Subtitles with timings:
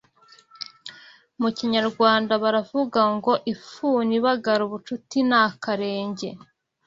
[1.41, 6.29] Mu Kinyarwanda baravuga ngo Ifuni ibagara ubucuti ni akarenge